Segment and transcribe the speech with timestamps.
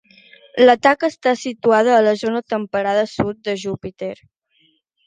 [0.63, 4.15] La taca està situada a la zona temperada sud de Júpiter.